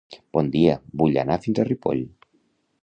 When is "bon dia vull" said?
0.37-1.21